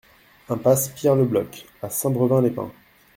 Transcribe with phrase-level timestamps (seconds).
[0.49, 2.71] Impasse Pierre Le Bloch à Saint-Brevin-les-Pins